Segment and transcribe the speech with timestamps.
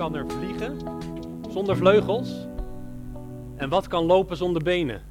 [0.00, 0.78] kan er vliegen
[1.50, 2.46] zonder vleugels?
[3.56, 5.02] En wat kan lopen zonder benen?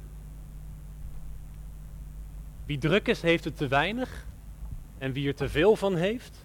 [2.66, 4.26] Wie druk is, heeft het te weinig.
[4.98, 6.44] En wie er te veel van heeft,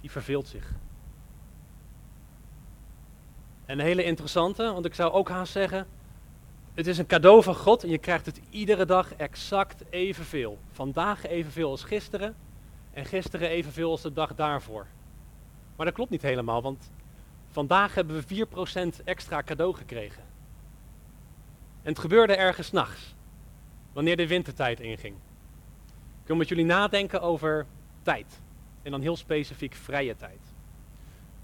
[0.00, 0.72] die verveelt zich.
[3.64, 5.86] En een hele interessante, want ik zou ook haast zeggen,
[6.74, 10.58] het is een cadeau van God en je krijgt het iedere dag exact evenveel.
[10.72, 12.34] Vandaag evenveel als gisteren
[12.92, 14.86] en gisteren evenveel als de dag daarvoor.
[15.76, 16.90] Maar dat klopt niet helemaal, want
[17.56, 18.46] vandaag hebben we
[19.00, 20.22] 4% extra cadeau gekregen.
[21.82, 23.14] En het gebeurde ergens nachts,
[23.92, 25.14] wanneer de wintertijd inging.
[26.22, 27.66] Ik wil met jullie nadenken over
[28.02, 28.40] tijd.
[28.82, 30.40] En dan heel specifiek vrije tijd.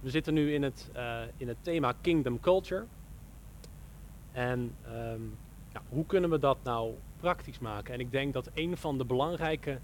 [0.00, 2.84] We zitten nu in het, uh, in het thema Kingdom Culture.
[4.32, 4.74] En
[5.72, 7.94] ja, hoe kunnen we dat nou praktisch maken?
[7.94, 9.78] En ik denk dat een van de belangrijke,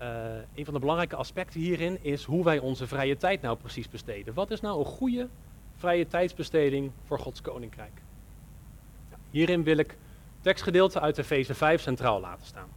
[0.00, 3.88] uh, een van de belangrijke aspecten hierin is hoe wij onze vrije tijd nou precies
[3.88, 4.34] besteden.
[4.34, 5.28] Wat is nou een goede
[5.76, 8.02] vrije tijdsbesteding voor Gods Koninkrijk?
[9.30, 9.96] Hierin wil ik
[10.40, 12.68] tekstgedeelte uit Efeze 5 centraal laten staan.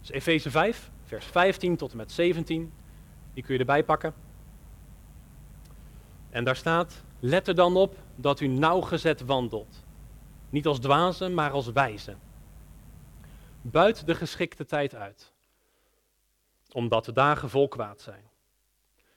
[0.00, 2.72] Dus Efeze 5, vers 15 tot en met 17,
[3.34, 4.14] die kun je erbij pakken.
[6.30, 9.84] En daar staat, let er dan op dat u nauwgezet wandelt.
[10.50, 12.18] Niet als dwazen, maar als wijzen.
[13.60, 15.32] Buit de geschikte tijd uit,
[16.72, 18.24] omdat de dagen vol kwaad zijn.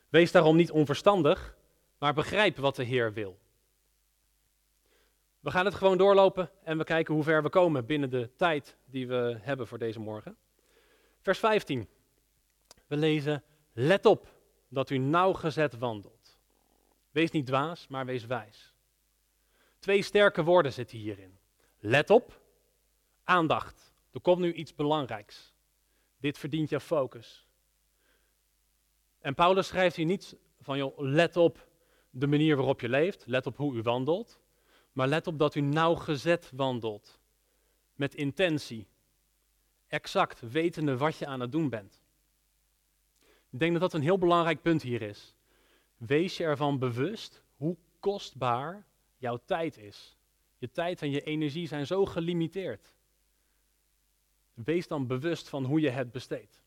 [0.09, 1.55] Wees daarom niet onverstandig,
[1.97, 3.39] maar begrijp wat de Heer wil.
[5.39, 8.77] We gaan het gewoon doorlopen en we kijken hoe ver we komen binnen de tijd
[8.85, 10.37] die we hebben voor deze morgen.
[11.21, 11.89] Vers 15.
[12.87, 13.43] We lezen,
[13.73, 14.27] let op
[14.67, 16.39] dat u nauwgezet wandelt.
[17.11, 18.73] Wees niet dwaas, maar wees wijs.
[19.80, 21.37] Twee sterke woorden zitten hierin.
[21.80, 22.41] Let op,
[23.23, 23.93] aandacht.
[24.11, 25.53] Er komt nu iets belangrijks.
[26.17, 27.47] Dit verdient jouw focus.
[29.20, 31.67] En Paulus schrijft hier niet van, joh, let op
[32.17, 34.39] de manier waarop je leeft, let op hoe u wandelt,
[34.92, 37.20] maar let op dat u nauwgezet wandelt.
[37.95, 38.87] Met intentie.
[39.87, 42.03] Exact wetende wat je aan het doen bent.
[43.49, 45.36] Ik denk dat dat een heel belangrijk punt hier is.
[45.98, 48.86] Wees je ervan bewust hoe kostbaar
[49.17, 50.17] jouw tijd is.
[50.58, 52.95] Je tijd en je energie zijn zo gelimiteerd.
[54.53, 56.64] Wees dan bewust van hoe je het besteedt.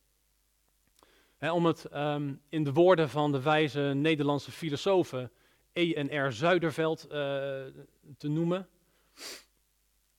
[1.40, 5.30] om het ehm, in de woorden van de wijze Nederlandse filosofen
[5.78, 6.32] E.N.R.
[6.32, 7.10] Zuiderveld uh,
[8.16, 8.68] te noemen.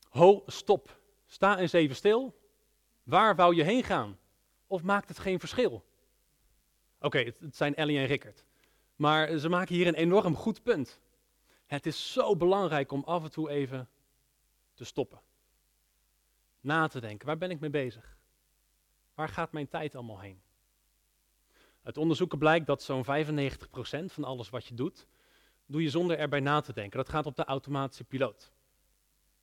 [0.09, 0.99] Ho, stop.
[1.25, 2.39] Sta eens even stil.
[3.03, 4.17] Waar wou je heen gaan?
[4.67, 5.85] Of maakt het geen verschil?
[6.99, 8.45] Oké, het, het zijn Ellie en Rickert.
[8.95, 11.01] Maar ze maken hier een enorm goed punt.
[11.65, 13.89] Het is zo belangrijk om af en toe even
[14.73, 15.21] te stoppen.
[16.61, 18.17] Na te denken, waar ben ik mee bezig?
[19.13, 20.41] Waar gaat mijn tijd allemaal heen?
[21.83, 23.07] Uit onderzoeken blijkt dat zo'n 95%
[24.05, 25.07] van alles wat je doet,
[25.69, 26.97] doe je zonder erbij na te denken.
[26.97, 28.51] Dat gaat op de automatische piloot.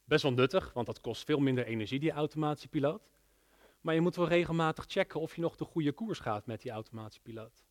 [0.05, 3.11] Best wel nuttig, want dat kost veel minder energie, die automatische piloot.
[3.81, 6.71] Maar je moet wel regelmatig checken of je nog de goede koers gaat met die
[6.71, 7.65] automatische piloot.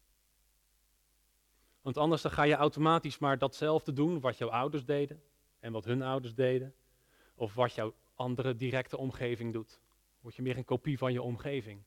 [1.82, 5.24] Want anders dan ga je automatisch maar datzelfde doen wat jouw ouders deden
[5.60, 6.74] en wat hun ouders deden.
[7.36, 9.80] Of wat jouw andere directe omgeving doet.
[10.22, 11.84] Word je meer een kopie van je omgeving.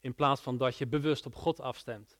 [0.00, 2.18] In plaats van dat je bewust op God afstemt.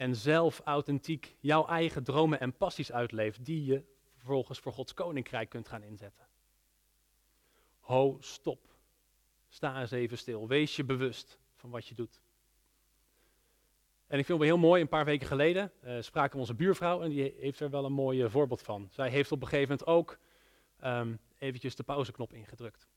[0.00, 3.82] En zelf authentiek jouw eigen dromen en passies uitleeft die je
[4.16, 6.26] vervolgens voor Gods koninkrijk kunt gaan inzetten.
[7.80, 8.58] Ho, stop.
[9.48, 10.48] Sta eens even stil.
[10.48, 12.20] Wees je bewust van wat je dout.
[14.06, 17.02] En ik vind het heel mooi, een paar weken geleden uh, spraken we onze buurvrouw
[17.02, 18.88] en die heeft er wel een mooi uh, voorbeeld van.
[18.90, 20.18] Zij heeft op een gegeven moment ook
[20.84, 22.88] um, eventjes de pauzeknop ingedrukt.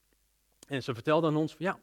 [0.68, 1.80] En ze vertelde aan ons, ja,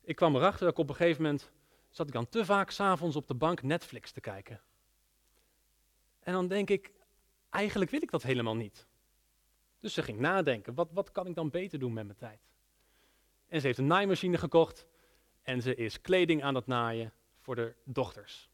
[0.00, 1.52] ik kwam erachter dat ik op een gegeven moment,
[1.90, 4.60] zat ik dan te vaak s'avonds op de bank Netflix te kijken.
[6.20, 6.92] En dan denk ik,
[7.50, 8.86] eigenlijk wil ik dat helemaal niet.
[9.80, 12.40] Dus ze ging nadenken, wat, wat kan ik dan beter doen met mijn tijd?
[13.48, 14.86] En ze heeft een naaimachine gekocht
[15.42, 18.50] en ze is kleding aan het naaien voor de dochters.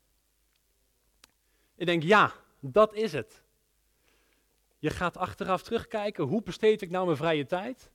[1.75, 3.43] Ik denk, ja, dat is het.
[4.79, 7.91] Je gaat achteraf terugkijken, hoe besteed ik nou mijn vrije tijd?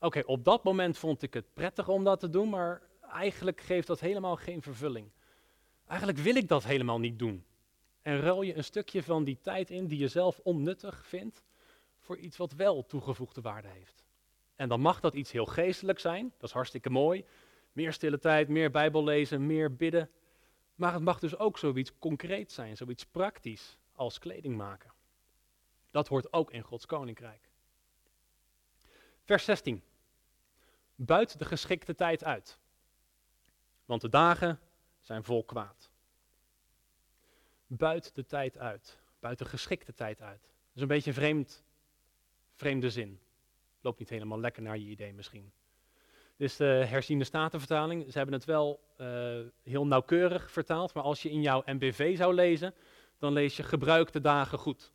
[0.00, 3.86] Oké, op dat moment vond ik het prettig om dat te doen, maar eigenlijk geeft
[3.86, 5.10] dat helemaal geen vervulling.
[5.86, 7.44] Eigenlijk wil ik dat helemaal niet doen.
[8.02, 11.42] En ruil je een stukje van die tijd in die je zelf onnuttig vindt,
[11.98, 14.06] voor iets wat wel toegevoegde waarde heeft.
[14.56, 17.24] En dan mag dat iets heel geestelijk zijn, dat is hartstikke mooi.
[17.72, 20.10] Meer stille tijd, meer Bijbel lezen, meer bidden.
[20.74, 24.92] Maar het mag dus ook zoiets concreet zijn, zoiets praktisch als kleding maken.
[25.90, 27.50] Dat hoort ook in Gods koninkrijk.
[29.24, 29.82] Vers 16.
[30.94, 32.58] Buit de geschikte tijd uit,
[33.92, 34.60] want de dagen
[35.00, 35.90] zijn vol kwaad.
[37.66, 40.40] Buit de tijd uit, buit de geschikte tijd uit.
[40.40, 41.64] Dat is een beetje een vreemd,
[42.54, 43.20] vreemde zin.
[43.80, 45.52] Loopt niet helemaal lekker naar je idee misschien.
[46.36, 48.12] Dit is de herziende statenvertaling.
[48.12, 52.34] Ze hebben het wel uh, heel nauwkeurig vertaald, maar als je in jouw MBV zou
[52.34, 52.74] lezen,
[53.18, 54.92] dan lees je gebruik de dagen goed.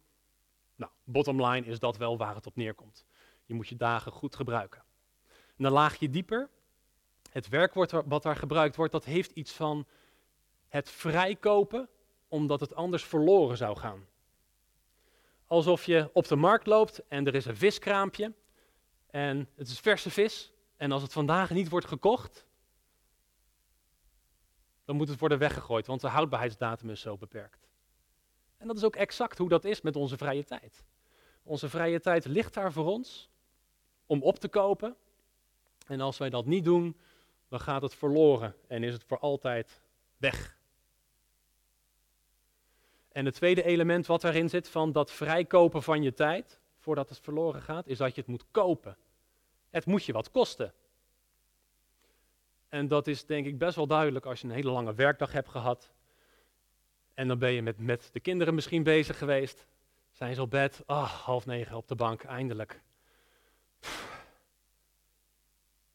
[0.75, 3.05] Nou, bottom line is dat wel waar het op neerkomt.
[3.45, 4.83] Je moet je dagen goed gebruiken.
[5.57, 6.49] En een laagje dieper,
[7.29, 9.87] het werkwoord wat daar gebruikt wordt, dat heeft iets van
[10.67, 11.89] het vrijkopen
[12.27, 14.05] omdat het anders verloren zou gaan.
[15.45, 18.33] Alsof je op de markt loopt en er is een viskraampje
[19.09, 22.45] en het is verse vis en als het vandaag niet wordt gekocht,
[24.85, 27.69] dan moet het worden weggegooid, want de houdbaarheidsdatum is zo beperkt.
[28.57, 30.85] En dat is ook exact hoe dat is met onze vrije tijd.
[31.43, 33.29] Onze vrije tijd ligt daar voor ons
[34.05, 34.95] om op te kopen.
[35.87, 36.97] En als wij dat niet doen,
[37.47, 39.81] dan gaat het verloren en is het voor altijd
[40.17, 40.57] weg.
[43.11, 47.19] En het tweede element wat daarin zit van dat vrijkopen van je tijd, voordat het
[47.19, 48.97] verloren gaat, is dat je het moet kopen.
[49.69, 50.73] Het moet je wat kosten.
[52.69, 55.49] En dat is denk ik best wel duidelijk als je een hele lange werkdag hebt
[55.49, 55.91] gehad.
[57.13, 59.67] En dan ben je met, met de kinderen misschien bezig geweest.
[60.11, 60.83] Zijn ze op bed?
[60.85, 62.81] Ah, half negen op de bank, eindelijk.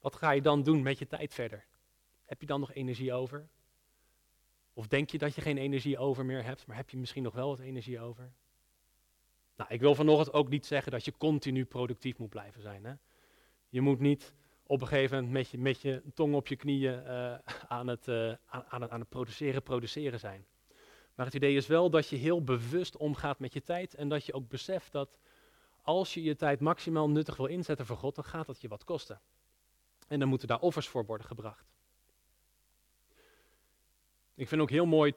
[0.02, 1.64] Wat ga je dan doen met je tijd verder?
[2.24, 3.48] Heb je dan nog energie over?
[4.72, 7.34] Of denk je dat je geen energie over meer hebt, maar heb je misschien nog
[7.34, 8.32] wel wat energie over?
[9.56, 12.84] Nou, ik wil vanochtend ook niet zeggen dat je continu productief moet blijven zijn.
[12.84, 12.94] Hè?
[13.68, 14.34] Je moet niet
[14.66, 17.34] op een gegeven moment met je, met je tong op je knieën uh,
[17.68, 20.46] aan, het, uh, aan, aan, aan het produceren, produceren zijn.
[21.14, 24.26] Maar het idee is wel dat je heel bewust omgaat met je tijd en dat
[24.26, 25.18] je ook beseft dat
[25.82, 28.84] als je je tijd maximaal nuttig wil inzetten voor God, dan gaat dat je wat
[28.84, 29.20] kosten.
[30.08, 31.72] En dan moeten daar offers voor worden gebracht.
[34.34, 35.14] Ik vind ook heel mooi,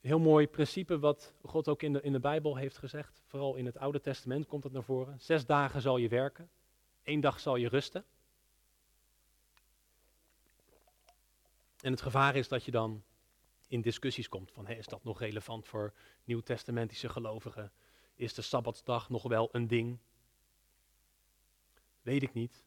[0.00, 3.22] heel mooi principe wat God ook in de, in de Bijbel heeft gezegd.
[3.26, 5.20] Vooral in het Oude Testament komt dat naar voren.
[5.20, 6.50] Zes dagen zal je werken,
[7.02, 8.04] één dag zal je rusten.
[11.80, 13.02] En het gevaar is dat je dan
[13.66, 15.92] in discussies komt van, is dat nog relevant voor
[16.24, 17.72] nieuwtestamentische gelovigen?
[18.14, 19.98] Is de Sabbatsdag nog wel een ding?
[22.02, 22.64] Weet ik niet.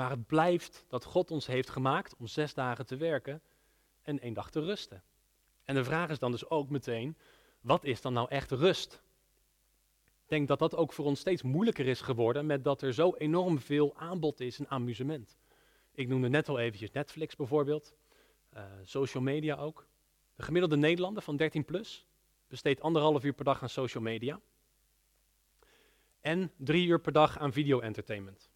[0.00, 3.42] Maar het blijft dat God ons heeft gemaakt om zes dagen te werken
[4.02, 5.02] en één dag te rusten.
[5.64, 7.16] En de vraag is dan dus ook meteen,
[7.60, 9.02] wat is dan nou echt rust?
[10.22, 13.14] Ik denk dat dat ook voor ons steeds moeilijker is geworden met dat er zo
[13.14, 15.38] enorm veel aanbod is en amusement.
[15.94, 17.94] Ik noemde net al eventjes Netflix bijvoorbeeld,
[18.54, 19.86] uh, social media ook.
[20.34, 22.06] De gemiddelde Nederlander van 13 plus
[22.46, 24.40] besteedt anderhalf uur per dag aan social media.
[26.20, 28.49] En drie uur per dag aan video-entertainment.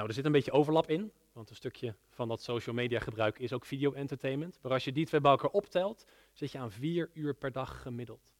[0.00, 3.38] Nou, er zit een beetje overlap in, want een stukje van dat social media gebruik
[3.38, 4.58] is ook video-entertainment.
[4.62, 7.82] Maar als je die twee bij elkaar optelt, zit je aan vier uur per dag
[7.82, 8.32] gemiddeld.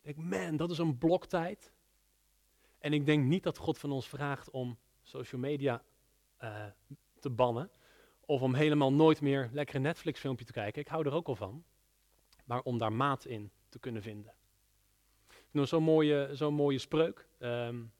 [0.00, 1.72] Ik denk, man, dat is een bloktijd.
[2.78, 5.82] En ik denk niet dat God van ons vraagt om social media
[6.40, 6.64] uh,
[7.20, 7.70] te bannen.
[8.20, 10.82] Of om helemaal nooit meer lekker een Netflix filmpje te kijken.
[10.82, 11.64] Ik hou er ook al van.
[12.44, 14.34] Maar om daar maat in te kunnen vinden.
[15.50, 17.28] Nog zo'n mooie, zo'n mooie spreuk.
[17.38, 17.92] Um,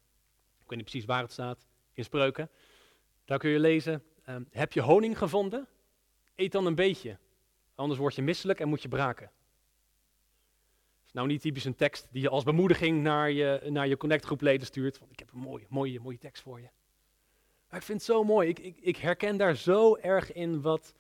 [0.59, 1.71] ik weet niet precies waar het staat.
[1.95, 2.51] In spreuken.
[3.25, 4.03] Daar kun je lezen.
[4.29, 5.69] Um, heb je honing gevonden?
[6.35, 7.19] Eet dan een beetje.
[7.75, 9.31] Anders word je misselijk en moet je braken.
[11.07, 14.41] Is nou niet typisch een tekst die je als bemoediging naar je, naar je connectgroep
[14.41, 14.99] leden stuurt.
[14.99, 16.69] Van, ik heb een mooie, mooie, mooie tekst voor je.
[17.69, 18.49] Maar ik vind het zo mooi.
[18.49, 20.95] Ik, ik, ik herken daar zo erg in wat,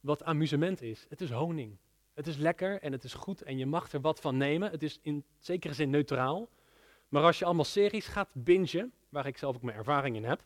[0.00, 1.06] wat amusement is.
[1.08, 1.76] Het is honing.
[2.14, 4.70] Het is lekker en het is goed en je mag er wat van nemen.
[4.70, 6.48] Het is in zekere zin neutraal.
[7.08, 10.44] Maar als je allemaal series gaat bingen, waar ik zelf ook mijn ervaring in heb,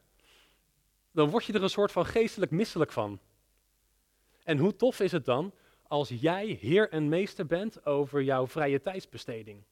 [1.11, 3.21] dan word je er een soort van geestelijk misselijk van.
[4.45, 8.81] En hoe tof is het dan als jij heer en meester bent over jouw vrije
[8.81, 9.63] tijdsbesteding?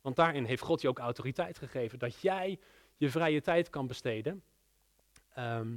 [0.00, 2.58] Want daarin heeft God je ook autoriteit gegeven, dat jij
[2.96, 4.42] je vrije tijd kan besteden
[5.34, 5.76] Ehm,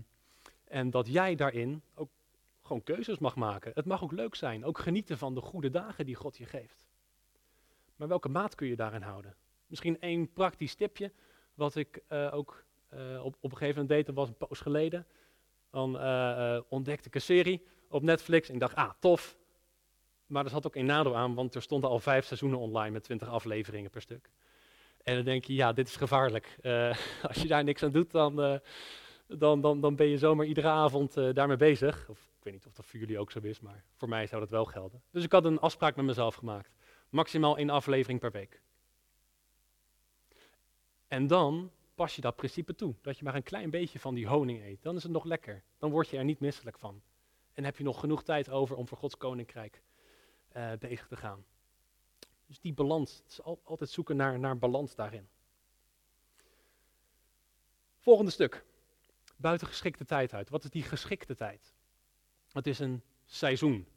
[0.64, 2.10] en dat jij daarin ook
[2.62, 3.72] gewoon keuzes mag maken.
[3.76, 4.66] Het mag ook leuk zijn.
[4.66, 6.86] Ook genieten van de goede dagen die God je geeft.
[7.96, 9.36] Maar welke maat kun je daarin houden?
[9.68, 11.12] Misschien één praktisch tipje,
[11.54, 14.60] wat ik uh, ook uh, op, op een gegeven moment deed, dat was een poos
[14.60, 15.08] geleden.
[15.72, 19.38] Dan uh, ontdekte ik een serie op Netflix en ik dacht, ah, tof.
[20.26, 23.04] Maar er zat ook een nadeel aan, want er stonden al vijf seizoenen online met
[23.04, 24.30] twintig afleveringen per stuk.
[25.04, 26.58] En dan denk je, ja, dit is gevaarlijk.
[27.30, 28.62] als je daar niks aan doet, dan,
[29.28, 32.10] dan, dan, dan ben je zomaar iedere avond daarmee bezig.
[32.10, 34.42] Of, ik weet niet of dat voor jullie ook zo is, maar voor mij zou
[34.42, 35.02] dat wel gelden.
[35.12, 36.72] Dus ik had een afspraak met mezelf gemaakt.
[37.10, 38.62] Maximaal één aflevering per week.
[41.14, 42.96] En dan pas je dat principe toe.
[43.02, 44.84] Dat je maar een klein beetje van die honing eet.
[44.84, 45.64] Dan is het nog lekker.
[45.78, 47.02] Dan word je er niet misselijk van.
[47.54, 49.82] En heb je nog genoeg tijd over om voor Gods koninkrijk
[50.56, 51.46] uh, bezig te gaan.
[52.46, 53.24] Dus die balans,
[53.64, 55.28] altijd zoeken naar, naar balans daarin.
[58.00, 58.66] Volgende stuk.
[59.36, 60.50] Buiten geschikte tijd uit.
[60.50, 61.74] Wat is die geschikte tijd?
[62.52, 63.88] Het is een seizoen.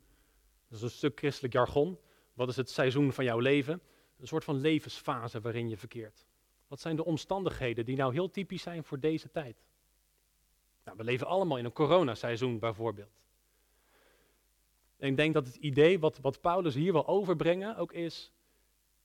[0.68, 1.98] Dat is een stuk christelijk jargon.
[2.34, 3.80] Wat is het seizoen van jouw leven?
[4.18, 6.26] Een soort van levensfase waarin je verkeert.
[6.68, 9.64] Wat zijn de omstandigheden die nou heel typisch zijn voor deze tijd?
[10.84, 13.20] Nou, we leven allemaal in een coronaseizoen bijvoorbeeld.
[14.96, 18.32] En ik denk dat het idee wat, wat Paulus hier wil overbrengen ook is,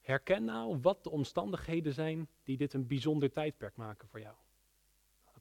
[0.01, 4.35] herken nou wat de omstandigheden zijn die dit een bijzonder tijdperk maken voor jou.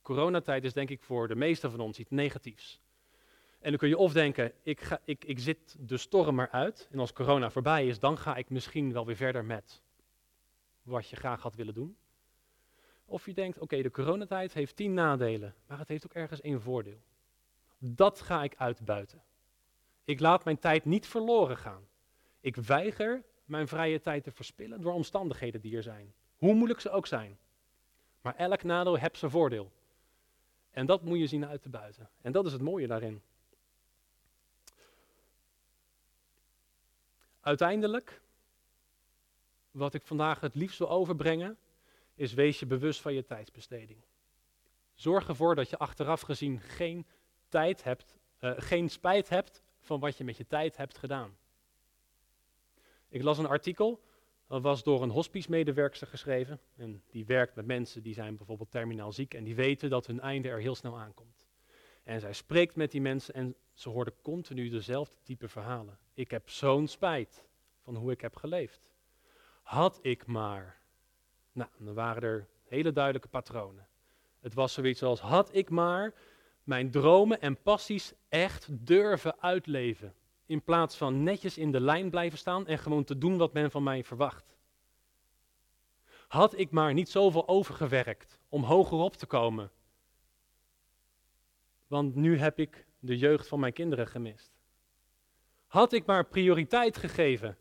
[0.02, 2.80] Coronatijd is denk ik voor de meeste van ons iets negatiefs.
[3.58, 6.88] En dan kun je of denken, ik, ga, ik, ik zit de storm maar uit
[6.90, 9.82] en als corona voorbij is, dan ga ik misschien wel weer verder met
[10.82, 11.96] wat je graag had willen doen.
[13.10, 16.60] Of je denkt, oké, de coronatijd heeft tien nadelen, maar het heeft ook ergens één
[16.60, 17.00] voordeel.
[17.78, 19.22] Dat ga ik uitbuiten.
[20.04, 21.88] Ik laat mijn tijd niet verloren gaan.
[22.40, 26.14] Ik weiger mijn vrije tijd te verspillen door omstandigheden die er zijn.
[26.36, 27.38] Hoe moeilijk ze ook zijn.
[28.20, 29.72] Maar elk nadeel heeft zijn voordeel.
[30.70, 32.10] En dat moet je zien uit te buiten.
[32.20, 33.22] En dat is het mooie daarin.
[37.40, 38.20] Uiteindelijk,
[39.70, 41.58] wat ik vandaag het liefst wil overbrengen,
[42.20, 44.04] is wees je bewust van je tijdsbesteding.
[44.94, 47.06] Zorg ervoor dat je achteraf gezien geen
[47.48, 51.36] tijd hebt, uh, geen spijt hebt van wat je met je tijd hebt gedaan.
[53.08, 54.02] Ik las een artikel,
[54.46, 56.60] dat was door een hospice-medewerkster geschreven.
[56.76, 60.20] En die werkt met mensen die zijn bijvoorbeeld terminaal ziek en die weten dat hun
[60.20, 61.48] einde er heel snel aankomt.
[62.02, 65.98] En zij spreekt met die mensen en ze hoorden continu dezelfde type verhalen.
[66.14, 67.44] Ik heb zo'n spijt
[67.78, 68.90] van hoe ik heb geleefd.
[69.62, 70.79] Had ik maar.
[71.52, 73.86] Nou, dan waren er hele duidelijke patronen.
[74.40, 76.14] Het was zoiets als: had ik maar
[76.62, 80.14] mijn dromen en passies echt durven uitleven.
[80.46, 83.70] In plaats van netjes in de lijn blijven staan en gewoon te doen wat men
[83.70, 84.56] van mij verwacht.
[86.28, 89.70] Had ik maar niet zoveel overgewerkt om hogerop te komen.
[91.86, 94.52] Want nu heb ik de jeugd van mijn kinderen gemist.
[95.66, 97.56] Had ik maar prioriteit gegeven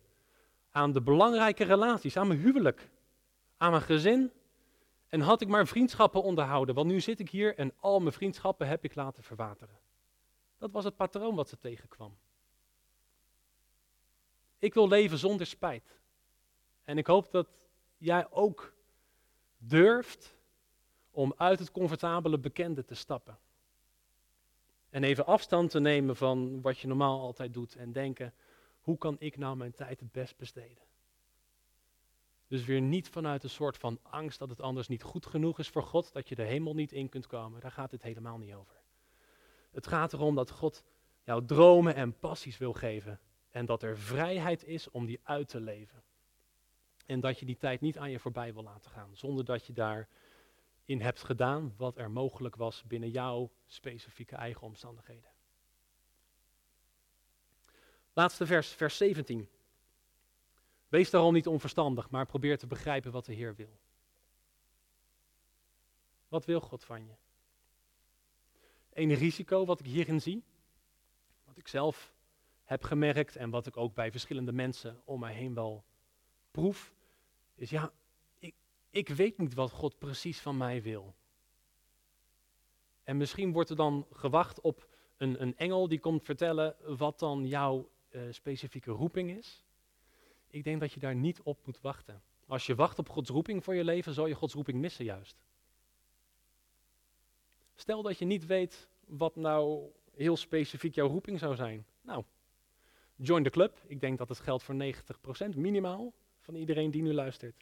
[0.71, 2.89] aan de belangrijke relaties, aan mijn huwelijk,
[3.59, 4.31] aan mijn gezin,
[5.07, 8.67] en had ik maar vriendschappen onderhouden, want nu zit ik hier en al mijn vriendschappen
[8.67, 9.77] heb ik laten verwateren.
[10.57, 12.17] Dat was het patroon wat ze tegenkwam.
[14.59, 15.99] Ik wil leven zonder spijt.
[16.83, 17.47] En ik hoop dat
[17.97, 18.73] jij ook
[19.57, 20.37] durft
[21.11, 23.37] om uit het comfortabele bekende te stappen.
[24.89, 28.33] En even afstand te nemen van wat je normaal altijd doet en denken,
[28.81, 30.83] hoe kan ik nou mijn tijd het best besteden?
[32.49, 35.69] Dus weer niet vanuit een soort van angst dat het anders niet goed genoeg is
[35.69, 37.61] voor God, dat je de hemel niet in kunt komen.
[37.61, 38.75] Daar gaat het helemaal niet over.
[39.71, 40.83] Het gaat erom dat God
[41.23, 43.19] jouw dromen en passies wil geven.
[43.49, 46.03] En dat er vrijheid is om die uit te leven.
[47.05, 49.73] En dat je die tijd niet aan je voorbij wil laten gaan, zonder dat je
[49.73, 55.31] daarin hebt gedaan wat er mogelijk was binnen jouw specifieke eigen omstandigheden.
[58.13, 59.49] Laatste vers, vers 17.
[60.89, 63.79] Wees daarom niet onverstandig, maar probeer te begrijpen wat de Heer wil.
[66.27, 67.13] Wat wil God van je?
[68.93, 70.43] Een risico wat ik hierin zie,
[71.43, 72.13] wat ik zelf
[72.63, 75.83] heb gemerkt en wat ik ook bij verschillende mensen om mij heen wel
[76.51, 76.93] proef,
[77.55, 77.91] is ja,
[78.39, 78.55] ik,
[78.89, 81.15] ik weet niet wat God precies van mij wil.
[83.03, 87.47] En misschien wordt er dan gewacht op een, een engel die komt vertellen wat dan
[87.47, 89.63] jouw uh, specifieke roeping is.
[90.49, 92.21] Ik denk dat je daar niet op moet wachten.
[92.47, 95.37] Als je wacht op Gods roeping voor je leven, zal je Gods roeping missen juist.
[97.75, 101.85] Stel dat je niet weet wat nou heel specifiek jouw roeping zou zijn.
[102.01, 102.23] Nou,
[103.15, 103.77] join the club.
[103.87, 104.75] Ik denk dat het geldt voor
[105.53, 107.55] 90% minimaal van iedereen die nu luistert.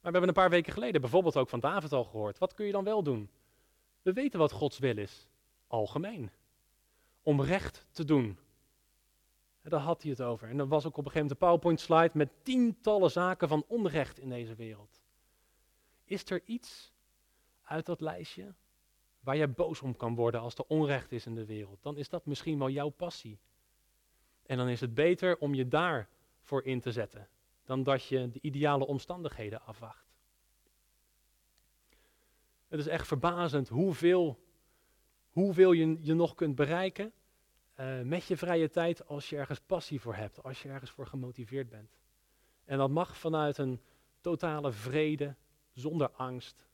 [0.00, 2.38] Maar we hebben een paar weken geleden bijvoorbeeld ook van David al gehoord.
[2.38, 3.30] Wat kun je dan wel doen?
[4.02, 5.28] We weten wat Gods wil is.
[5.66, 6.30] Algemeen.
[7.22, 8.38] Om recht te doen.
[9.68, 10.48] Daar had hij het over.
[10.48, 13.64] En dan was ook op een gegeven moment een PowerPoint slide met tientallen zaken van
[13.66, 15.02] onrecht in deze wereld.
[16.04, 16.92] Is er iets
[17.62, 18.54] uit dat lijstje
[19.20, 21.82] waar je boos om kan worden als er onrecht is in de wereld?
[21.82, 23.38] Dan is dat misschien wel jouw passie.
[24.46, 27.28] En dan is het beter om je daarvoor in te zetten
[27.64, 30.04] dan dat je de ideale omstandigheden afwacht.
[32.68, 34.38] Het is echt verbazend hoeveel,
[35.30, 37.12] hoeveel je, je nog kunt bereiken
[37.76, 41.06] uh, met je vrije tijd als je ergens passie voor hebt, als je ergens voor
[41.06, 41.98] gemotiveerd bent.
[42.64, 43.80] En dat mag vanuit een
[44.20, 45.34] totale vrede,
[45.72, 46.66] zonder angst,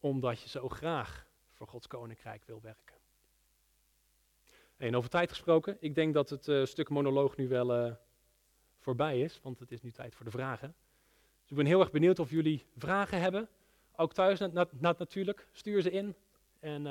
[0.00, 2.96] omdat je zo graag voor Gods koninkrijk wil werken.
[4.76, 7.94] En over tijd gesproken, ik denk dat het uh, stuk monoloog nu wel uh,
[8.78, 10.74] voorbij is, want het is nu tijd voor de vragen.
[11.40, 13.48] Dus ik ben heel erg benieuwd of jullie vragen hebben.
[13.96, 14.38] Ook thuis
[14.78, 15.48] natuurlijk.
[15.52, 16.16] Stuur ze in
[16.60, 16.86] en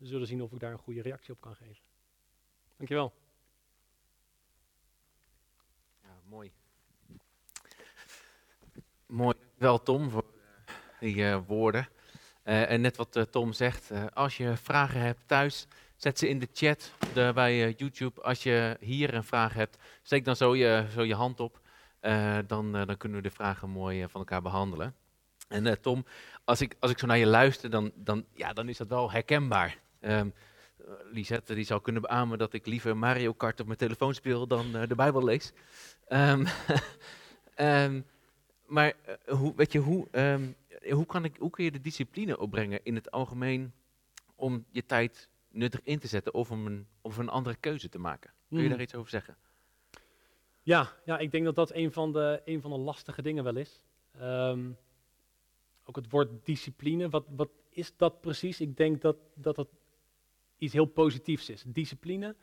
[0.00, 1.82] we zullen zien of ik daar een goede reactie op kan geven.
[2.76, 3.12] Dankjewel.
[6.02, 6.52] Ja, mooi.
[9.06, 9.34] Mooi.
[9.54, 10.24] Wel Tom voor
[11.00, 11.88] die uh, woorden.
[12.44, 15.66] Uh, en net wat Tom zegt, als je vragen hebt thuis,
[15.96, 18.22] zet ze in de chat de, bij YouTube.
[18.22, 21.60] Als je hier een vraag hebt, steek dan zo je, zo je hand op.
[22.46, 24.94] dan, dan kunnen we de vragen mooi van elkaar behandelen.
[25.48, 26.04] En Tom,
[26.44, 29.10] als ik, als ik zo naar je luister, dan, dan, ja, dan is dat wel
[29.10, 29.78] herkenbaar.
[30.00, 30.32] Um,
[31.10, 34.76] Lisette die zou kunnen beamen dat ik liever Mario Kart op mijn telefoon speel dan
[34.76, 35.52] uh, de Bijbel lees.
[36.08, 36.46] Um,
[37.56, 38.04] um,
[38.66, 40.08] maar uh, hoe, weet je, hoe,
[40.90, 43.72] hoe, kan ik, hoe kun je de discipline opbrengen in het algemeen
[44.34, 47.98] om je tijd nuttig in te zetten of om een, of een andere keuze te
[47.98, 48.30] maken?
[48.48, 48.72] Kun je hmm.
[48.72, 49.36] daar iets over zeggen?
[50.62, 53.56] Ja, ja, ik denk dat dat een van de, een van de lastige dingen wel
[53.56, 53.80] is.
[55.84, 58.60] ook het woord discipline, wat, wat is dat precies?
[58.60, 59.68] Ik denk dat dat, dat
[60.60, 61.62] iets heel positiefs is.
[61.66, 62.36] Discipline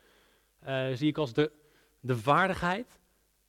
[0.66, 1.52] uh, zie ik als de,
[2.00, 3.00] de vaardigheid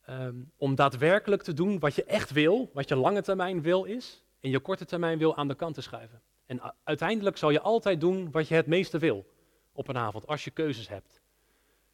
[0.10, 4.24] um, om daadwerkelijk te doen wat je echt wil, wat je lange termijn wil is,
[4.40, 6.22] en je korte termijn wil aan de kant te schuiven.
[6.46, 9.26] En uiteindelijk zal je altijd doen wat je het meeste wil
[9.74, 11.22] op een avond, als je keuzes hebt.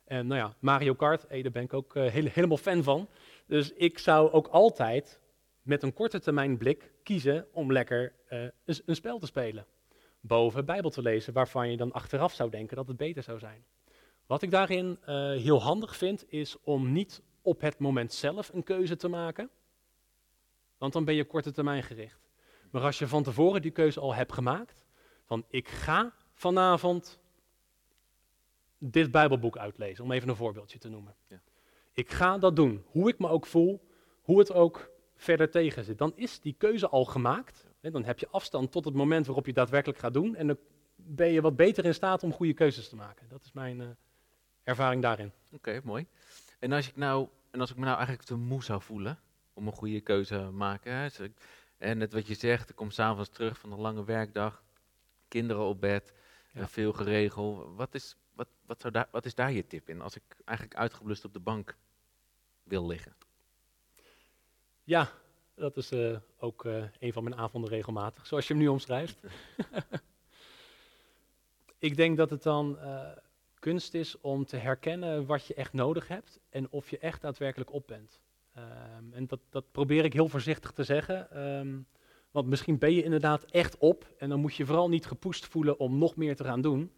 [0.03, 3.09] En nou ja, Mario Kart, hey, daar ben ik ook uh, helemaal fan van.
[3.47, 5.19] Dus ik zou ook altijd
[5.61, 9.65] met een korte termijn blik kiezen om lekker uh, een, een spel te spelen
[10.27, 13.65] boven Bijbel te lezen, waarvan je dan achteraf zou denken dat het beter zou zijn.
[14.25, 18.63] Wat ik daarin uh, heel handig vind, is om niet op het moment zelf een
[18.63, 19.49] keuze te maken,
[20.77, 22.29] want dan ben je korte termijn gericht.
[22.71, 24.85] Maar als je van tevoren die keuze al hebt gemaakt,
[25.23, 27.19] van ik ga vanavond
[28.77, 31.15] dit Bijbelboek uitlezen, om even een voorbeeldje te noemen.
[31.27, 31.41] Ja.
[31.93, 33.87] Ik ga dat doen, hoe ik me ook voel,
[34.21, 35.97] hoe het ook verder tegen zit.
[35.97, 39.53] Dan is die keuze al gemaakt dan heb je afstand tot het moment waarop je
[39.53, 40.35] daadwerkelijk gaat doen.
[40.35, 40.57] En dan
[40.95, 43.27] ben je wat beter in staat om goede keuzes te maken.
[43.29, 43.87] Dat is mijn uh,
[44.63, 45.31] ervaring daarin.
[45.51, 46.07] Oké, mooi.
[46.59, 49.19] En als, ik nou, en als ik me nou eigenlijk te moe zou voelen
[49.53, 50.93] om een goede keuze te maken.
[50.93, 51.07] Hè,
[51.77, 54.63] en net wat je zegt, ik kom s'avonds terug van een lange werkdag.
[55.27, 56.13] Kinderen op bed,
[56.53, 56.61] ja.
[56.61, 57.75] Eh, veel geregeld.
[57.75, 60.79] Wat is, wat, wat, zou daar, wat is daar je tip in als ik eigenlijk
[60.79, 61.75] uitgeblust op de bank
[62.63, 63.15] wil liggen?
[64.83, 65.11] Ja,
[65.55, 69.19] dat is uh, ook uh, een van mijn avonden regelmatig, zoals je hem nu omschrijft.
[71.79, 73.07] ik denk dat het dan uh,
[73.59, 77.73] kunst is om te herkennen wat je echt nodig hebt en of je echt daadwerkelijk
[77.73, 78.19] op bent.
[78.57, 81.47] Um, en dat, dat, probeer ik heel voorzichtig te zeggen.
[81.47, 81.87] Um,
[82.31, 85.79] want misschien ben je inderdaad echt op en dan moet je vooral niet gepoest voelen
[85.79, 86.91] om nog meer te gaan doen.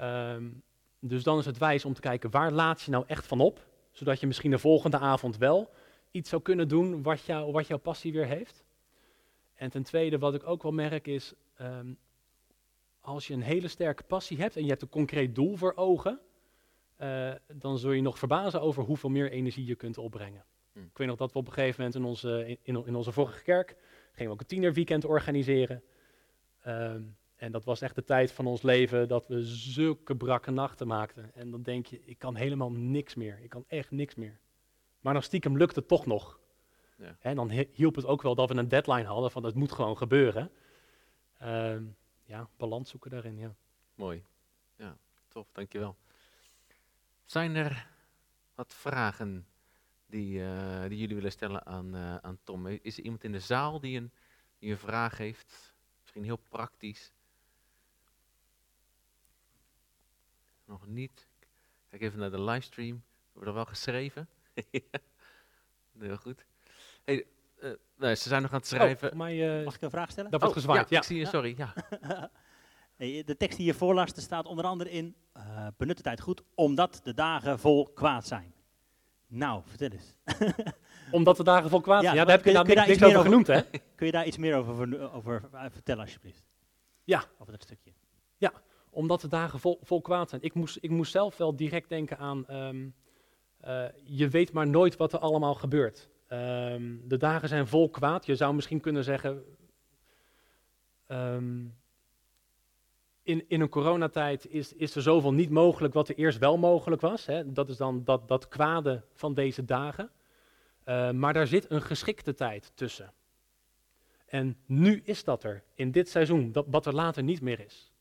[0.00, 0.62] Um,
[0.98, 3.66] dus dan is het wijs om te kijken waar laat je nou echt van op,
[3.90, 5.70] zodat je misschien de volgende avond wel
[6.10, 8.64] iets zou kunnen doen wat, jou, wat jouw passie weer heeft.
[9.54, 11.98] En ten tweede, wat ik ook wel merk is, um,
[13.00, 16.20] als je een hele sterke passie hebt en je hebt een concreet doel voor ogen,
[17.00, 20.44] uh, dan zul je nog verbazen over hoeveel meer energie je kunt opbrengen.
[20.72, 20.78] Hm.
[20.78, 23.42] Ik weet nog dat we op een gegeven moment in onze, in, in onze vorige
[23.42, 23.76] kerk
[24.10, 25.82] gingen we ook een tienerweekend organiseren.
[26.66, 30.86] Um, en dat was echt de tijd van ons leven dat we zulke brakke nachten
[30.86, 31.34] maakten.
[31.34, 33.38] En dan denk je, ik kan helemaal niks meer.
[33.42, 34.38] Ik kan echt niks meer.
[35.00, 36.40] Maar nog stiekem lukte het toch nog.
[36.96, 37.16] Ja.
[37.20, 39.96] En dan hielp het ook wel dat we een deadline hadden van het moet gewoon
[39.96, 40.50] gebeuren.
[41.42, 41.76] Uh,
[42.24, 43.54] ja, balans zoeken daarin, ja.
[43.94, 44.24] Mooi.
[44.76, 44.96] Ja,
[45.28, 45.96] tof, dankjewel.
[47.24, 47.86] Zijn er
[48.54, 49.46] wat vragen
[50.06, 52.66] die, uh, die jullie willen stellen aan, uh, aan Tom?
[52.66, 54.12] Is er iemand in de zaal die een,
[54.58, 55.74] die een vraag heeft?
[56.00, 57.12] Misschien heel praktisch.
[60.64, 61.28] Nog niet.
[61.88, 63.02] Kijk even naar de livestream.
[63.24, 64.28] Hebben we er wel geschreven?
[65.98, 66.44] Heel goed.
[67.04, 67.26] Hey,
[67.62, 69.10] uh, nee, ze zijn nog aan het schrijven.
[69.10, 70.30] Oh, mij, uh, Mag ik een vraag stellen?
[70.30, 70.98] Dat wordt oh, gezwaaid, ja.
[70.98, 71.54] Ik zie je, sorry.
[71.56, 71.74] Ja.
[72.96, 76.42] hey, de tekst die je voorlas, staat onder andere in, uh, benut de tijd goed,
[76.54, 78.54] omdat de dagen vol kwaad zijn.
[79.26, 80.14] Nou, vertel eens.
[81.10, 82.14] omdat de dagen vol kwaad zijn?
[82.14, 83.60] Ja, daar heb je, nou niks, niks over, over genoemd, hè?
[83.94, 86.44] kun je daar iets meer over, over vertellen, alsjeblieft?
[87.04, 87.24] Ja.
[87.38, 87.92] Over dat stukje.
[88.36, 88.52] Ja,
[88.90, 90.42] omdat de dagen vol, vol kwaad zijn.
[90.42, 92.44] Ik moest, ik moest zelf wel direct denken aan...
[92.50, 92.94] Um,
[93.64, 96.08] uh, je weet maar nooit wat er allemaal gebeurt.
[96.28, 98.26] Um, de dagen zijn vol kwaad.
[98.26, 99.44] Je zou misschien kunnen zeggen.
[101.08, 101.78] Um,
[103.22, 107.00] in, in een coronatijd is, is er zoveel niet mogelijk wat er eerst wel mogelijk
[107.00, 107.26] was.
[107.26, 107.52] Hè.
[107.52, 110.10] Dat is dan dat, dat kwade van deze dagen.
[110.84, 113.12] Uh, maar daar zit een geschikte tijd tussen.
[114.26, 117.92] En nu is dat er, in dit seizoen, dat, wat er later niet meer is.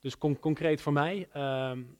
[0.00, 1.28] Dus con concreet voor mij,
[1.70, 1.98] um,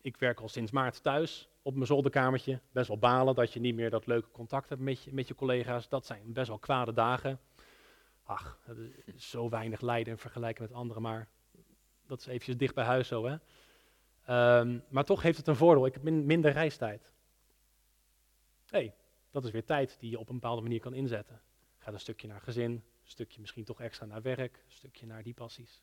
[0.00, 2.60] ik werk al sinds maart thuis op mijn zolderkamertje.
[2.72, 5.34] Best wel balen dat je niet meer dat leuke contact hebt met je, met je
[5.34, 5.88] collega's.
[5.88, 7.40] Dat zijn best wel kwade dagen.
[8.22, 8.58] Ach,
[9.16, 11.28] zo weinig lijden in vergelijking met anderen, maar
[12.06, 13.36] dat is eventjes dicht bij huis zo, hè.
[14.24, 15.86] Ehm, maar toch heeft het een voordeel.
[15.86, 17.10] Ik heb min- minder reistijd.
[18.66, 18.94] hey,
[19.30, 21.40] dat is weer tijd die je op een bepaalde manier kan inzetten.
[21.78, 25.22] Gaat een stukje naar gezin, een stukje misschien toch extra naar werk, een stukje naar
[25.22, 25.82] die passies.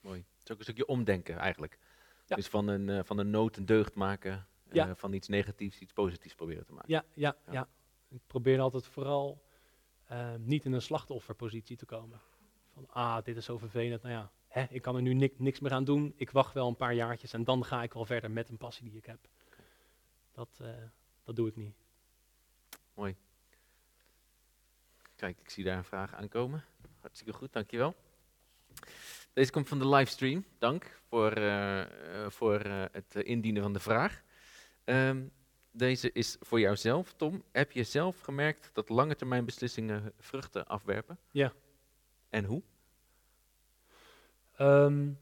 [0.00, 0.18] Mooi.
[0.18, 1.78] Het is ook een stukje omdenken eigenlijk.
[2.26, 2.36] Ja.
[2.36, 4.46] Dus van een, eh, van een nood een deugd maken.
[4.80, 4.94] Eh, Ja.
[4.94, 6.88] van iets negatiefs iets positiefs proberen te maken.
[6.90, 7.52] Ja, ja, Ja.
[7.52, 7.68] ja.
[8.08, 9.42] Ik probeer altijd vooral
[10.06, 12.20] ehm, niet in een slachtofferpositie te komen.
[12.72, 14.02] Van, ah, dit is zo vervelend.
[14.02, 16.12] Nou ja, hè, ik kan er nu nik- niks meer aan doen.
[16.16, 18.88] Ik wacht wel een paar jaartjes en dan ga ik wel verder met een passie
[18.88, 19.18] die ik heb.
[20.32, 20.68] Dat, eh,
[21.24, 21.74] dat doe ik niet.
[25.16, 26.64] Kijk, ik zie daar een vraag aankomen.
[27.00, 27.94] Hartstikke goed, dankjewel.
[29.32, 30.44] Deze komt van de livestream.
[30.58, 31.80] Dank voor, eh,
[32.24, 34.22] eh, voor eh, het eh, indienen van de vraag.
[34.92, 35.22] Ehm,
[35.70, 37.42] deze is voor jouzelf, Tom.
[37.52, 41.18] Heb je zelf gemerkt dat lange termijn beslissingen vruchten afwerpen?
[41.30, 41.52] Ja.
[42.30, 42.62] En hoe?
[44.56, 45.16] Eén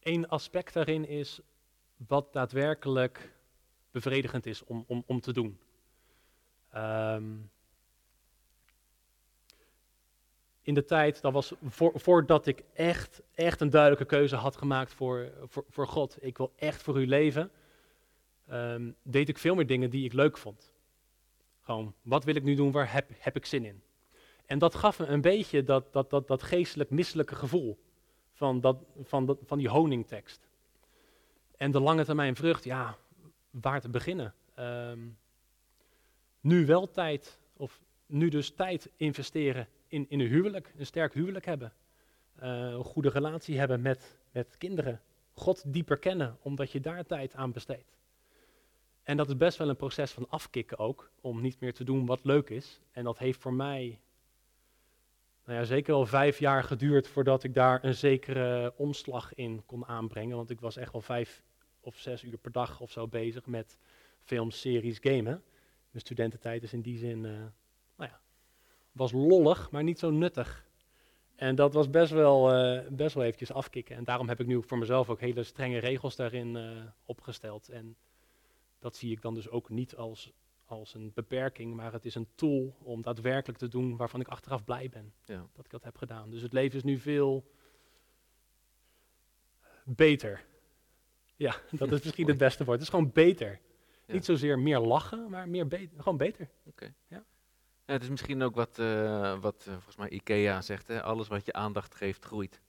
[0.00, 1.40] Ehm, aspect daarin is
[1.96, 3.32] wat daadwerkelijk
[3.90, 5.58] bevredigend is om, om, om te doen.
[6.70, 7.36] Ehm,
[10.62, 14.92] in de tijd, dat was voor, voordat ik echt, echt een duidelijke keuze had gemaakt
[14.92, 16.16] voor, voor, voor God.
[16.20, 17.50] Ik wil echt voor u leven.
[18.50, 20.72] Ehm, deed ik veel meer dingen die ik leuk vond.
[21.60, 23.82] Gewoon, wat wil ik nu doen, waar heb, heb ik zin in?
[24.46, 27.78] En dat gaf me een beetje dat, dat, dat, dat geestelijk misselijke gevoel
[28.32, 30.48] van, dat, van, van die honingtekst.
[31.56, 32.96] En de lange termijn vrucht, ja,
[33.50, 34.34] waar te beginnen?
[34.54, 34.98] Ehm,
[36.40, 41.44] nu wel tijd, of nu dus tijd investeren in, in een huwelijk, een sterk huwelijk
[41.44, 41.72] hebben.
[42.34, 45.00] Eh, een goede relatie hebben met, met kinderen.
[45.32, 47.99] God dieper kennen, omdat je daar tijd aan besteedt.
[49.10, 52.06] En dat is best wel een proces van afkicken ook, om niet meer te doen
[52.06, 52.80] wat leuk is.
[52.90, 53.98] En dat heeft voor mij
[55.44, 59.86] nou ja, zeker wel vijf jaar geduurd voordat ik daar een zekere omslag in kon
[59.86, 60.36] aanbrengen.
[60.36, 61.42] Want ik was echt wel vijf
[61.80, 63.78] of zes uur per dag of zo bezig met
[64.20, 65.42] films, series, gamen.
[65.90, 67.30] Mijn studententijd is in die zin, eh,
[67.96, 68.20] nou ja,
[68.92, 70.66] was lollig, maar niet zo nuttig.
[71.36, 73.96] En dat was best wel, eh, best wel eventjes afkicken.
[73.96, 76.70] En daarom heb ik nu voor mezelf ook hele strenge regels daarin eh,
[77.04, 77.68] opgesteld.
[77.68, 77.96] En
[78.80, 80.32] dat zie ik dan dus ook niet als,
[80.64, 84.64] als een beperking, maar het is een tool om daadwerkelijk te doen waarvan ik achteraf
[84.64, 85.46] blij ben Ja.
[85.52, 86.30] dat ik dat heb gedaan.
[86.30, 87.50] Dus het leven is nu veel
[89.84, 90.44] beter.
[91.36, 92.78] Ja, dat is misschien het beste woord.
[92.78, 93.60] Het is gewoon beter.
[94.06, 94.14] Ja.
[94.14, 96.02] Niet zozeer meer lachen, maar meer beter.
[96.02, 96.48] Gewoon beter.
[97.08, 97.24] Ja,
[97.84, 101.02] het is misschien ook wat, eh, wat eh, volgens mij IKEA zegt, hè?
[101.02, 102.60] alles wat je aandacht geeft groeit.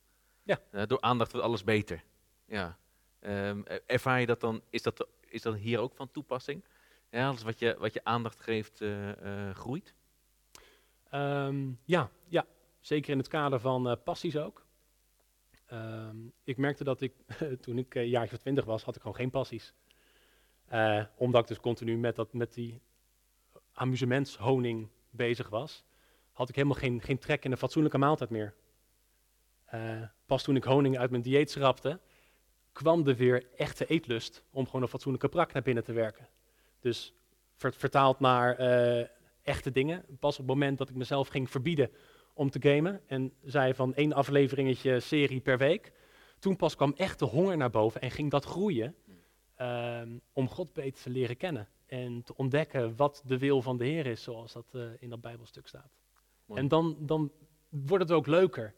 [0.42, 0.60] Ja.
[0.70, 2.04] Eh, door aandacht wordt alles beter.
[2.44, 2.78] Ja.
[3.18, 6.64] Ehm, eh, ervaar je dat dan, is dat, is dat hier ook van toepassing?
[7.10, 9.10] Ja, alles wat je, wat je aandacht geeft eh,
[9.48, 9.94] eh, groeit?
[11.10, 12.46] Ehm, ja, ja,
[12.80, 14.66] zeker in het kader van eh, passies ook.
[15.66, 17.12] Ehm, ik merkte dat ik,
[17.60, 19.74] toen ik een jaartje of twintig was, had ik gewoon geen passies.
[21.16, 22.80] Omdat ik dus continu met, dat, met die
[23.72, 25.84] amusementshoning bezig was,
[26.32, 28.54] had ik helemaal geen, geen trek in een fatsoenlijke maaltijd meer.
[30.26, 32.00] Pas toen ik honing uit mijn dieet schrapte,
[32.72, 36.28] kwam er weer echte eetlust om gewoon een fatsoenlijke prak naar binnen te werken.
[36.80, 37.14] Dus
[37.56, 39.06] ver- vertaald naar eh,
[39.42, 40.04] echte dingen.
[40.18, 41.90] Pas op het moment dat ik mezelf ging verbieden
[42.34, 45.92] om te gamen en zei van één afleveringetje serie per week,
[46.38, 48.94] toen pas kwam echt de honger naar boven en ging dat groeien
[49.54, 53.84] ehm, om God beter te leren kennen en te ontdekken wat de wil van de
[53.84, 55.96] Heer is, zoals dat eh, in dat Bijbelstuk staat.
[56.44, 56.60] Mooi.
[56.60, 57.32] En dan, dan
[57.68, 58.74] wordt het ook leuker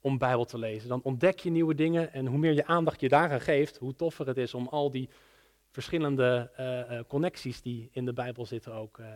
[0.00, 0.88] om Bijbel te lezen.
[0.88, 4.26] Dan ontdek je nieuwe dingen en hoe meer je aandacht je daaraan geeft, hoe toffer
[4.26, 5.08] het is om al die
[5.70, 9.06] verschillende eh, eh, connecties die in de Bijbel zitten ook eh,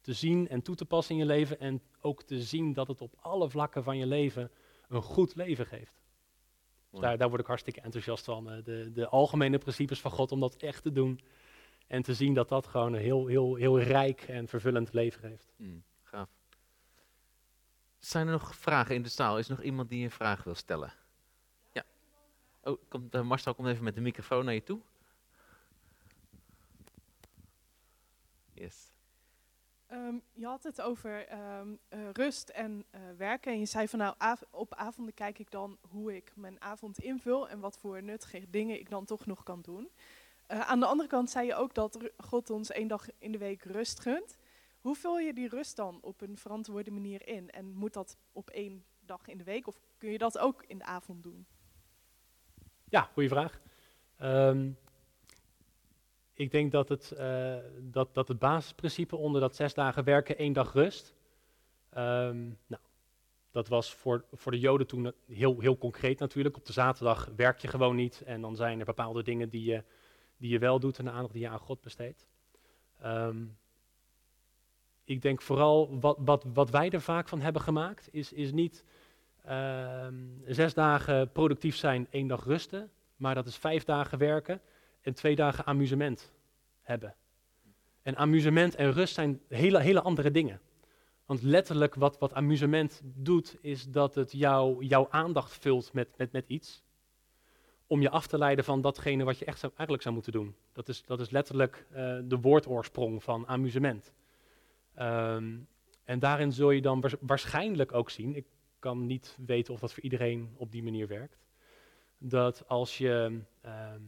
[0.00, 1.60] te zien en toe te passen in je leven.
[1.60, 4.50] En ook te zien dat het op alle vlakken van je leven
[4.88, 6.02] een goed leven geeft.
[6.90, 8.44] Dus daar, daar word ik hartstikke enthousiast van.
[8.64, 11.20] de, de algemene principes van God, om dat echt te doen.
[11.86, 15.52] En te zien dat dat gewoon een heel, heel, heel rijk en vervullend leven geeft.
[15.56, 16.28] Hmm, gaaf.
[18.04, 19.38] Zijn er nog vragen in de zaal?
[19.38, 20.92] Is er nog iemand die een vraag wil stellen?
[21.72, 21.84] Ja.
[22.62, 24.80] Oh, komt, eh, kom even met de microfoon naar je toe.
[28.52, 28.92] Yes.
[29.86, 33.52] Ehm, je had het over ehm, eh, rust en eh, werken.
[33.52, 34.16] En je zei van nou,
[34.50, 38.78] op avonden kijk ik dan hoe ik mijn avond invul en wat voor nuttige dingen
[38.78, 39.90] ik dan toch nog kan doen.
[40.46, 43.62] Aan de andere kant zei je ook dat God ons één dag in de week
[43.62, 44.36] rust gunt.
[44.84, 47.50] Hoe vul je die rust dan op een verantwoorde manier in?
[47.50, 50.78] En moet dat op één dag in de week of kun je dat ook in
[50.78, 51.46] de avond doen?
[52.88, 53.60] Ja, goede vraag.
[54.16, 54.70] Ehm,
[56.32, 60.52] ik denk dat het, eh, dat, dat het basisprincipe onder dat zes dagen werken, één
[60.52, 61.14] dag rust.
[61.90, 62.82] ehm, nou,
[63.50, 66.56] dat was voor, voor de Joden toen heel, heel concreet natuurlijk.
[66.56, 69.84] Op de zaterdag werk je gewoon niet en dan zijn er bepaalde dingen die je,
[70.36, 72.28] die je wel doet en de aandacht die je aan God besteedt.
[73.00, 73.44] Ehm,
[75.04, 78.84] ik denk vooral wat, wat, wat wij er vaak van hebben gemaakt, is, is niet
[79.44, 80.14] ehm,
[80.46, 84.60] zes dagen productief zijn, één dag rusten, maar dat is vijf dagen werken
[85.00, 86.32] en twee dagen amusement
[86.80, 87.14] hebben.
[88.02, 90.60] En amusement en rust zijn hele, hele andere dingen.
[91.26, 96.32] Want letterlijk wat, wat amusement doet, is dat het jou, jouw aandacht vult met, met,
[96.32, 96.82] met iets.
[97.86, 100.54] Om je af te leiden van datgene wat je echt zou, eigenlijk zou moeten doen.
[100.72, 104.12] Dat is, dat is letterlijk eh, de woordoorsprong van amusement.
[104.94, 105.58] Ehm,
[106.04, 108.46] en daarin zul je dan waars- waarschijnlijk ook zien, ik
[108.78, 111.46] kan niet weten of dat voor iedereen op die manier werkt,
[112.18, 114.02] dat als je, ehm,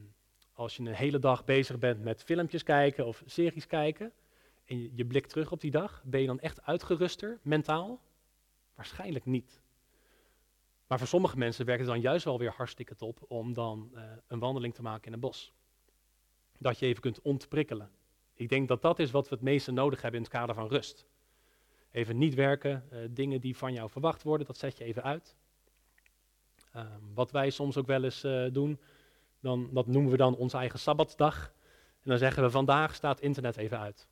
[0.52, 4.12] als je een hele dag bezig bent met filmpjes kijken of series kijken,
[4.64, 8.00] en je, je blikt terug op die dag, ben je dan echt uitgeruster, mentaal?
[8.74, 9.62] Waarschijnlijk niet.
[10.86, 14.02] Maar voor sommige mensen werkt het dan juist wel weer hartstikke top om dan eh,
[14.26, 15.52] een wandeling te maken in een bos.
[16.58, 17.90] Dat je even kunt ontprikkelen.
[18.36, 20.68] Ik denk dat dat is wat we het meeste nodig hebben in het kader van
[20.68, 21.06] rust.
[21.90, 25.36] Even niet werken, eh, dingen die van jou verwacht worden, dat zet je even uit.
[26.72, 28.80] Ehm, wat wij soms ook wel eens eh, doen,
[29.40, 31.52] dan, dat noemen we dan onze eigen sabbatsdag.
[32.02, 34.08] En dan zeggen we vandaag staat internet even uit.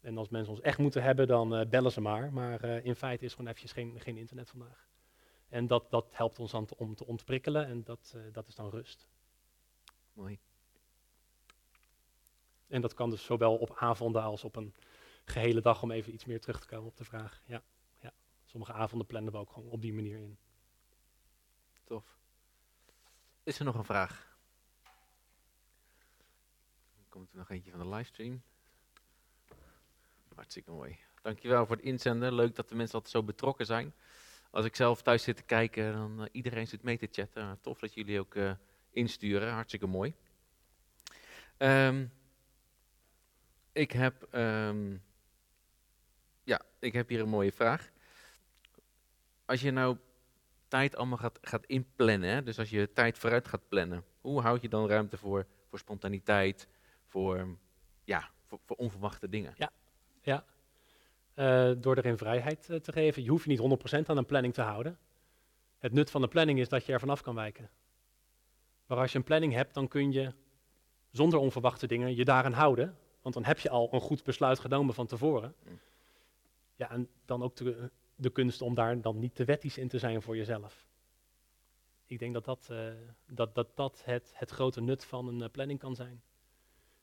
[0.00, 2.32] En als mensen ons echt moeten hebben, dan eh, bellen ze maar.
[2.32, 4.88] Maar in feite is gewoon eventjes geen, geen internet vandaag.
[5.48, 8.70] En dat, dat helpt ons dan te, om te ontprikkelen en dat, dat is dan
[8.70, 9.08] rust.
[10.12, 10.38] Mooi.
[12.72, 14.74] En dat kan dus zowel op avonden als op een
[15.24, 17.42] gehele dag, om even iets meer terug te komen op de vraag.
[17.46, 17.62] Ja,
[18.00, 18.12] ja.
[18.44, 20.38] Sommige avonden plannen we ook gewoon op die manier in.
[21.84, 22.18] Tof.
[23.42, 24.36] Is er nog een vraag?
[26.94, 28.42] Dan komt er nog eentje van de livestream.
[30.34, 30.98] Hartstikke mooi.
[31.22, 32.34] Dankjewel voor het inzenden.
[32.34, 33.94] Leuk dat de mensen altijd zo betrokken zijn.
[34.50, 37.58] Als ik zelf thuis zit te kijken, dan uh, iedereen zit mee te chatten.
[37.60, 38.52] Tof dat jullie ook uh,
[38.90, 39.52] insturen.
[39.52, 40.14] Hartstikke mooi.
[41.58, 42.12] Um,
[43.72, 45.02] ik heb, um,
[46.44, 47.90] ja, ik heb hier een mooie vraag.
[49.44, 49.96] Als je nou
[50.68, 54.68] tijd allemaal gaat, gaat inplannen, dus als je tijd vooruit gaat plannen, hoe houd je
[54.68, 56.68] dan ruimte voor, voor spontaniteit,
[57.06, 57.56] voor,
[58.04, 59.54] ja, voor, onverwachte dingen?
[59.56, 59.70] Ja,
[60.22, 60.44] ja.
[61.34, 63.22] Uh, door erin vrijheid uh, te geven.
[63.22, 64.98] Je hoeft je niet 100% aan een planning te houden.
[65.78, 67.70] Het nut van de planning is dat je er vanaf kan wijken.
[68.86, 70.32] Maar als je een planning hebt, dan kun je
[71.10, 72.96] zonder onverwachte dingen je daaraan houden.
[73.22, 75.54] Want dan heb je al een goed besluit genomen van tevoren.
[76.76, 79.98] Ja, en dan ook de, de kunst om daar dan niet te wettisch in te
[79.98, 80.86] zijn voor jezelf.
[82.06, 82.92] Ik denk dat dat, uh,
[83.26, 86.22] dat, dat, dat het, het grote nut van een planning kan zijn.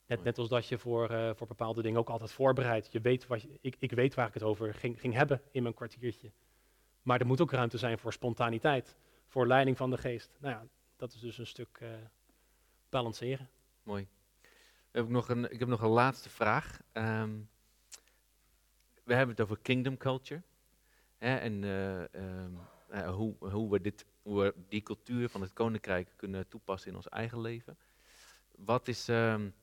[0.05, 2.91] Net, net als dat je voor, uh, voor bepaalde dingen ook altijd voorbereidt.
[2.91, 5.61] Je weet wat je, ik, ik weet waar ik het over ging, ging hebben in
[5.61, 6.31] mijn kwartiertje.
[7.01, 8.95] Maar er moet ook ruimte zijn voor spontaniteit,
[9.27, 10.37] voor leiding van de geest.
[10.39, 11.81] Nou ja, dat is dus een stuk
[12.89, 13.49] balanceren.
[13.83, 14.07] Mooi.
[14.91, 16.81] Heb ik, nog een, ik heb nog een laatste vraag.
[16.93, 17.49] Um,
[19.03, 20.41] we hebben het over kingdom culture.
[21.17, 22.59] Hè, en uh, um,
[23.05, 27.41] hoe, hoe, we dit, hoe die cultuur van het koninkrijk kunnen toepassen in ons eigen
[27.41, 27.77] leven.
[28.55, 29.07] Wat is...
[29.07, 29.53] Um,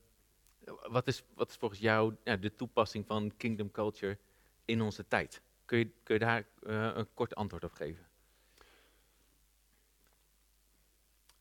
[0.66, 4.18] wat is, wat is volgens jou de toepassing van kingdom culture
[4.64, 5.42] in onze tijd?
[5.64, 8.06] Kun je, kun je daar uh, een kort antwoord op geven?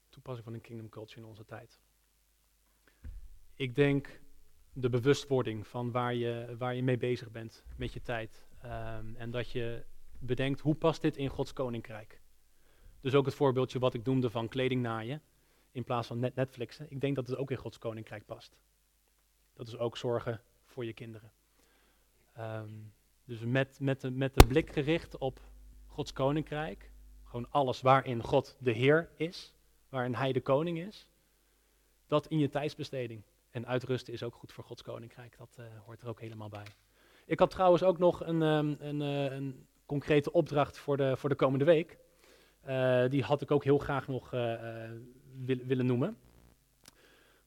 [0.10, 1.80] Toepassing van een kingdom culture in onze tijd.
[3.58, 4.20] Ik denk
[4.74, 8.46] de bewustwording van waar je, waar je mee bezig bent met je tijd.
[8.66, 9.86] Um, en dat je
[10.20, 12.22] bedenkt, hoe past dit in Gods koninkrijk?
[13.02, 15.22] Dus ook het voorbeeldje wat ik noemde van kleding naaien
[15.72, 16.86] in plaats van net Netflixen.
[16.90, 18.58] Ik denk dat het ook in Gods koninkrijk past.
[19.54, 21.32] Dat is ook zorgen voor je kinderen.
[22.40, 22.94] Um,
[23.26, 25.42] dus met, met, de, met de blik gericht op
[25.86, 26.92] Gods koninkrijk.
[27.24, 29.54] Gewoon alles waarin God de Heer is.
[29.90, 31.10] Waarin Hij de koning is.
[32.08, 33.24] Dat in je tijdsbesteding.
[33.56, 35.38] En uitrusten is ook goed voor Gods koninkrijk.
[35.38, 36.66] Dat uh, hoort er ook helemaal bij.
[37.26, 41.30] Ik had trouwens ook nog een, um, een, uh, een concrete opdracht voor de, voor
[41.30, 41.98] de komende week.
[42.68, 46.18] Uh, die had ik ook heel graag nog wil, willen noemen.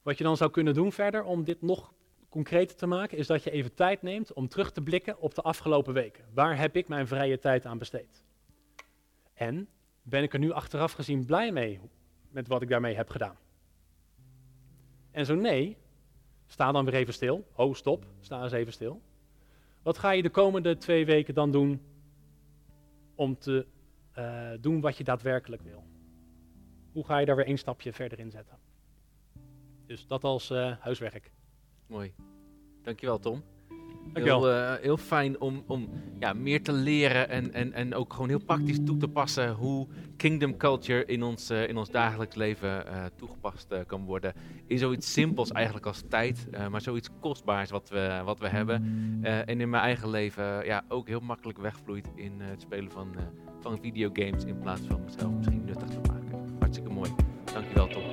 [0.01, 1.93] Wat je dan zou kunnen doen verder om dit nog
[2.29, 5.41] concreter te maken, is dat je even tijd neemt om terug te blikken op de
[5.41, 6.25] afgelopen weken.
[6.33, 8.23] Waar heb ik mijn vrije tijd aan besteed?
[9.33, 9.67] En
[10.01, 11.79] ben ik er nu achteraf gezien blij mee
[12.29, 13.37] met wat ik daarmee heb gedaan?
[15.11, 15.77] En zo nee,
[16.49, 17.47] sta dan weer even stil.
[17.55, 19.01] Oh, stop, sta eens even stil.
[19.81, 21.81] Wat ga je de komende twee weken dan doen
[23.15, 23.65] om te
[24.17, 25.83] uh, doen wat je daadwerkelijk wil?
[26.91, 28.57] Hoe ga je daar weer één stapje verder in zetten?
[29.85, 31.31] Dus dat als eh, huiswerk.
[31.87, 32.13] Mooi.
[32.81, 33.43] Dankjewel, Tom.
[34.13, 38.29] Heel, eh, heel fijn om, om ja, meer te leren en, en, en ook gewoon
[38.29, 42.87] heel praktisch toe te passen hoe kingdom culture in ons, eh, in ons dagelijks leven
[42.87, 44.33] eh, toegepast kan worden.
[44.67, 48.83] In zoiets simpels eigenlijk als tijd, maar zoiets kostbaars wat we, wat we hebben.
[49.21, 53.15] En in mijn eigen leven ja, ook heel makkelijk wegvloeit in het spelen van,
[53.59, 56.55] van videogames in plaats van mezelf misschien nuttig te maken.
[56.59, 57.11] Hartstikke mooi.
[57.53, 58.08] Dankjewel Tom.